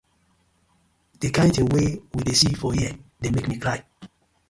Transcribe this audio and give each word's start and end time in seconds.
Di 1.19 1.27
kin 1.35 1.49
tin 1.53 1.67
wey 1.73 1.89
we 2.15 2.21
dey 2.27 2.37
see 2.41 2.59
for 2.61 2.71
here 2.79 2.91
dey 3.21 3.31
mek 3.33 3.45
mi 3.47 3.55
cry. 3.63 3.79